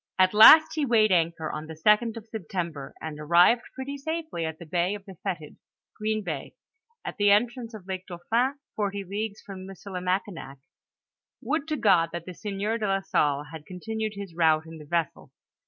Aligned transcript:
* 0.13 0.17
At 0.17 0.33
last 0.33 0.73
he 0.73 0.83
weighed 0.83 1.11
anchor 1.11 1.51
on 1.51 1.67
the 1.67 1.75
2d 1.75 2.17
of 2.17 2.25
September, 2.25 2.91
and 2.99 3.19
ar 3.19 3.25
rived 3.27 3.65
pretty 3.75 3.99
safely 3.99 4.45
at 4.47 4.57
the 4.57 4.65
Bay 4.65 4.95
of 4.95 5.05
the 5.05 5.13
Fetid 5.21 5.57
(Green 5.95 6.23
bay), 6.23 6.55
at 7.05 7.17
the 7.17 7.29
entrance 7.29 7.75
of 7.75 7.85
Lake 7.85 8.07
Dauphin, 8.07 8.55
forty 8.75 9.03
leagues 9.03 9.41
from 9.43 9.67
Missili 9.67 10.01
makinak. 10.03 10.57
Would 11.43 11.67
to 11.67 11.77
God 11.77 12.09
that 12.13 12.25
the 12.25 12.33
sieur 12.33 12.79
de 12.79 12.87
la 12.87 13.01
Salle 13.01 13.43
had 13.51 13.67
con 13.67 13.79
tinued 13.79 14.15
his 14.15 14.33
route 14.33 14.65
in 14.65 14.79
the 14.79 14.85
vessel. 14.85 15.29